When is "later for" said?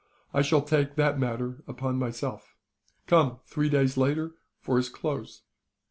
3.97-4.77